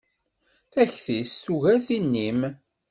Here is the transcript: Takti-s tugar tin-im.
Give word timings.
Takti-s 0.73 1.33
tugar 1.43 1.77
tin-im. 1.87 2.39